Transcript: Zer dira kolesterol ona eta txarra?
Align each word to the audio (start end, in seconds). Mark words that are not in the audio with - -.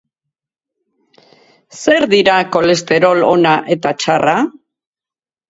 Zer 1.81 2.07
dira 2.15 2.39
kolesterol 2.57 3.23
ona 3.29 3.53
eta 3.77 3.95
txarra? 4.01 4.37